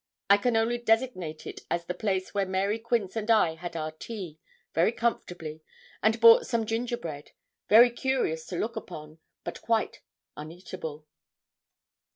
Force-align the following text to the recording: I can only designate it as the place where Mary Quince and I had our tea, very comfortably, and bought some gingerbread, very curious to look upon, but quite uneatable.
I 0.31 0.37
can 0.37 0.57
only 0.57 0.79
designate 0.79 1.45
it 1.45 1.61
as 1.69 1.85
the 1.85 1.93
place 1.93 2.33
where 2.33 2.47
Mary 2.47 2.79
Quince 2.79 3.15
and 3.15 3.29
I 3.29 3.53
had 3.53 3.75
our 3.75 3.91
tea, 3.91 4.39
very 4.73 4.91
comfortably, 4.91 5.61
and 6.01 6.19
bought 6.19 6.47
some 6.47 6.65
gingerbread, 6.65 7.33
very 7.69 7.91
curious 7.91 8.47
to 8.47 8.57
look 8.57 8.75
upon, 8.75 9.19
but 9.43 9.61
quite 9.61 10.01
uneatable. 10.35 11.05